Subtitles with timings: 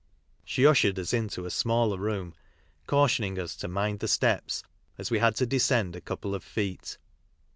[0.43, 2.33] She ushered us into a smaller room,
[2.87, 4.63] cautioning us to" mind the steps,"
[4.97, 6.97] as we had to descend a couple of feet.